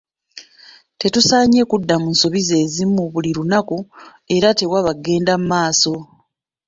[0.99, 3.77] Tetusaanye kudda mu nsobi zeezimu buli lunaku
[4.35, 5.93] era tewaba kugenda mu maaso.